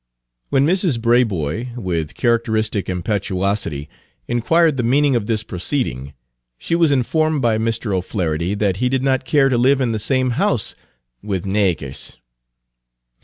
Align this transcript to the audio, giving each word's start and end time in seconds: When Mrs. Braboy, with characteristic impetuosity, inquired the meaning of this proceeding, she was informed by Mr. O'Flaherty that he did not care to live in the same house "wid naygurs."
When 0.49 0.65
Mrs. 0.65 0.97
Braboy, 0.97 1.75
with 1.75 2.15
characteristic 2.15 2.89
impetuosity, 2.89 3.87
inquired 4.27 4.77
the 4.77 4.81
meaning 4.81 5.15
of 5.15 5.27
this 5.27 5.43
proceeding, 5.43 6.15
she 6.57 6.73
was 6.73 6.89
informed 6.91 7.43
by 7.43 7.59
Mr. 7.59 7.93
O'Flaherty 7.95 8.55
that 8.55 8.77
he 8.77 8.89
did 8.89 9.03
not 9.03 9.25
care 9.25 9.47
to 9.47 9.59
live 9.59 9.79
in 9.79 9.91
the 9.91 9.99
same 9.99 10.31
house 10.31 10.73
"wid 11.21 11.43
naygurs." 11.45 12.17